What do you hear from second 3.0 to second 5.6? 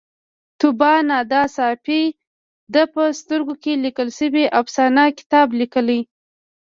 سترګو کې لیکل شوې افسانه کتاب